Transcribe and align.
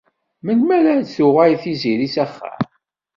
Melmi 0.45 0.73
ara 0.77 0.93
d-tuɣal 1.01 1.53
Tiziri 1.63 2.07
s 2.13 2.15
axxam? 2.23 2.61